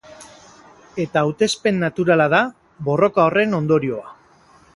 [1.03, 2.41] Eta hautespen naturala da
[2.89, 4.17] borroka horren ondorioa.